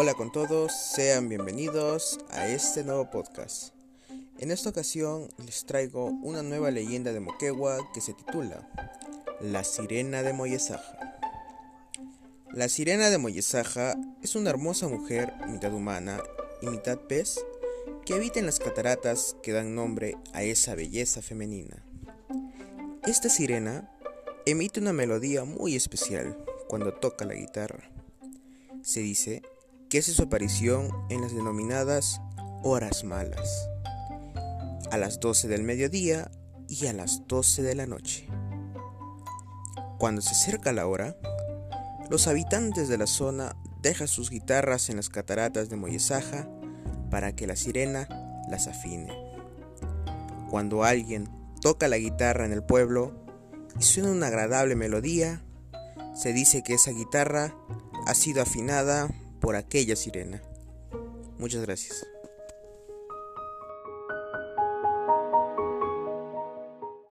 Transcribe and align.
Hola 0.00 0.14
con 0.14 0.30
todos, 0.30 0.72
sean 0.72 1.28
bienvenidos 1.28 2.20
a 2.30 2.46
este 2.46 2.84
nuevo 2.84 3.10
podcast. 3.10 3.74
En 4.38 4.52
esta 4.52 4.70
ocasión 4.70 5.26
les 5.44 5.66
traigo 5.66 6.04
una 6.04 6.44
nueva 6.44 6.70
leyenda 6.70 7.12
de 7.12 7.18
Moquegua 7.18 7.78
que 7.92 8.00
se 8.00 8.12
titula 8.12 8.70
La 9.40 9.64
Sirena 9.64 10.22
de 10.22 10.32
Moyesaja. 10.32 11.18
La 12.52 12.68
Sirena 12.68 13.10
de 13.10 13.18
Moyesaja 13.18 13.96
es 14.22 14.36
una 14.36 14.50
hermosa 14.50 14.86
mujer, 14.86 15.34
mitad 15.48 15.74
humana 15.74 16.22
y 16.62 16.68
mitad 16.68 17.00
pez, 17.00 17.44
que 18.06 18.14
habita 18.14 18.38
en 18.38 18.46
las 18.46 18.60
cataratas 18.60 19.34
que 19.42 19.50
dan 19.50 19.74
nombre 19.74 20.16
a 20.32 20.44
esa 20.44 20.76
belleza 20.76 21.22
femenina. 21.22 21.84
Esta 23.02 23.28
sirena 23.28 23.90
emite 24.46 24.78
una 24.78 24.92
melodía 24.92 25.42
muy 25.42 25.74
especial 25.74 26.38
cuando 26.68 26.94
toca 26.94 27.24
la 27.24 27.34
guitarra. 27.34 27.90
Se 28.80 29.00
dice 29.00 29.42
que 29.88 29.98
hace 29.98 30.12
su 30.12 30.22
aparición 30.22 30.90
en 31.08 31.22
las 31.22 31.34
denominadas 31.34 32.20
horas 32.62 33.04
malas, 33.04 33.68
a 34.90 34.98
las 34.98 35.18
12 35.20 35.48
del 35.48 35.62
mediodía 35.62 36.30
y 36.68 36.86
a 36.86 36.92
las 36.92 37.26
12 37.26 37.62
de 37.62 37.74
la 37.74 37.86
noche. 37.86 38.28
Cuando 39.98 40.20
se 40.20 40.30
acerca 40.30 40.72
la 40.72 40.86
hora, 40.86 41.16
los 42.10 42.26
habitantes 42.26 42.88
de 42.88 42.98
la 42.98 43.06
zona 43.06 43.56
dejan 43.82 44.08
sus 44.08 44.30
guitarras 44.30 44.90
en 44.90 44.96
las 44.96 45.08
cataratas 45.08 45.70
de 45.70 45.76
Moyesaja 45.76 46.48
para 47.10 47.34
que 47.34 47.46
la 47.46 47.56
sirena 47.56 48.08
las 48.50 48.66
afine. 48.66 49.12
Cuando 50.50 50.84
alguien 50.84 51.28
toca 51.60 51.88
la 51.88 51.98
guitarra 51.98 52.44
en 52.44 52.52
el 52.52 52.62
pueblo 52.62 53.14
y 53.78 53.82
suena 53.82 54.10
una 54.10 54.26
agradable 54.26 54.76
melodía, 54.76 55.42
se 56.14 56.32
dice 56.32 56.62
que 56.62 56.74
esa 56.74 56.90
guitarra 56.90 57.54
ha 58.06 58.14
sido 58.14 58.42
afinada 58.42 59.08
por 59.40 59.56
aquella 59.56 59.96
sirena. 59.96 60.42
Muchas 61.38 61.62
gracias. 61.62 62.06